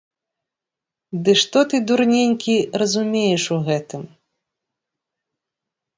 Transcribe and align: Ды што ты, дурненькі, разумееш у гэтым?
Ды 1.27 1.31
што 1.41 1.59
ты, 1.73 1.83
дурненькі, 1.91 2.55
разумееш 2.83 3.43
у 3.57 3.61
гэтым? 3.69 4.03